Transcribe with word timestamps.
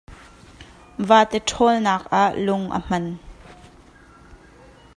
Vate 1.07 1.37
ṭhawlnak 1.47 2.03
ah 2.21 2.31
lung 2.45 2.65
a 2.77 2.79
hman. 2.85 3.07